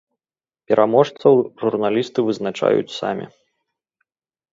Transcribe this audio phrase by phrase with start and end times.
[0.69, 3.25] Пераможцаў журналісты вызначаюць самі.